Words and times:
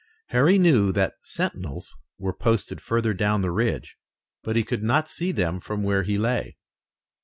Harry 0.29 0.57
knew 0.57 0.91
that 0.91 1.13
sentinels 1.23 1.95
were 2.17 2.33
posted 2.33 2.81
further 2.81 3.13
down 3.13 3.41
the 3.43 3.51
ridge, 3.51 3.97
but 4.41 4.55
he 4.55 4.63
could 4.63 4.81
not 4.81 5.07
see 5.07 5.31
them 5.31 5.59
from 5.59 5.83
where 5.83 6.01
he 6.01 6.17
lay. 6.17 6.57